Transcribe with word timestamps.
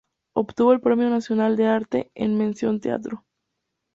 Obtuvo 0.35 0.73
el 0.73 0.81
Premio 0.81 1.11
Nacional 1.11 1.55
de 1.57 1.67
Arte 1.67 2.09
en 2.15 2.35
Mención 2.35 2.79
Teatro. 2.79 3.23